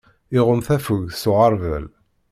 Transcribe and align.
Iɣumm 0.37 0.61
tafugt 0.67 1.13
s 1.21 1.23
uɣerbal. 1.31 1.85